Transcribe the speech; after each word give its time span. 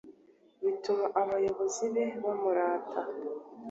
bituma 0.63 1.05
abayoboke 1.21 1.85
be 1.93 2.05
bamurata 2.23 3.01